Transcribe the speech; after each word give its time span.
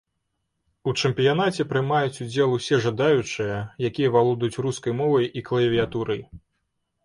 У 0.91 0.93
чэмпіянаце 1.03 1.65
прымаюць 1.73 2.21
удзел 2.25 2.57
усе 2.57 2.81
жадаючыя, 2.87 3.61
якія 3.93 4.13
валодаюць 4.19 4.61
рускай 4.69 4.99
мовай 5.03 5.33
і 5.37 5.49
клавіятурай. 5.51 6.21